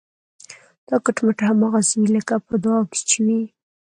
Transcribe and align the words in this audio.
دا 0.87 0.95
کټ 1.05 1.17
مټ 1.25 1.39
هماغسې 1.49 1.95
وي 1.99 2.09
لکه 2.17 2.33
په 2.47 2.53
دعا 2.63 2.79
کې 2.91 3.01
چې 3.09 3.17
وي. 3.25 3.41